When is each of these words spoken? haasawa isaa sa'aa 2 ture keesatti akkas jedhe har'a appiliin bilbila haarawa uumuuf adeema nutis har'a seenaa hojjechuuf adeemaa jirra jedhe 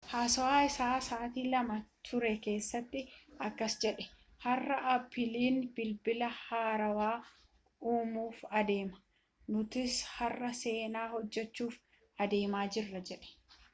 haasawa 0.11 0.53
isaa 0.67 0.93
sa'aa 1.07 1.27
2 1.33 1.75
ture 2.09 2.29
keesatti 2.45 3.01
akkas 3.47 3.73
jedhe 3.83 4.05
har'a 4.45 4.77
appiliin 4.93 5.59
bilbila 5.75 6.29
haarawa 6.37 7.09
uumuuf 7.91 8.39
adeema 8.63 9.03
nutis 9.57 9.99
har'a 10.17 10.51
seenaa 10.63 11.05
hojjechuuf 11.13 11.79
adeemaa 12.27 12.65
jirra 12.77 13.03
jedhe 13.13 13.61